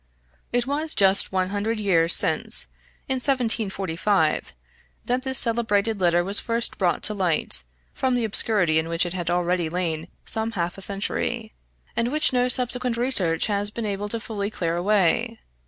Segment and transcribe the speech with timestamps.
[0.51, 2.65] It was just one hundred years since,
[3.07, 4.51] in 1745,
[5.05, 9.13] that this celebrated letter was first brought to light, from the obscurity in which it
[9.13, 11.53] had already lain some half a century,
[11.95, 15.37] and which no subsequent research has been able fully to clear away.